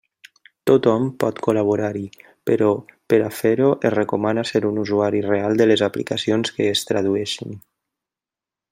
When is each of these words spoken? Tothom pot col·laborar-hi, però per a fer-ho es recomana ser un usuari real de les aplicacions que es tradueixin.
Tothom 0.69 1.03
pot 1.23 1.41
col·laborar-hi, 1.47 2.01
però 2.51 2.71
per 3.13 3.19
a 3.25 3.29
fer-ho 3.41 3.69
es 3.91 3.95
recomana 3.97 4.47
ser 4.53 4.65
un 4.73 4.83
usuari 4.87 5.23
real 5.31 5.63
de 5.63 5.71
les 5.73 5.87
aplicacions 5.91 6.57
que 6.57 6.67
es 6.75 6.87
tradueixin. 6.93 7.57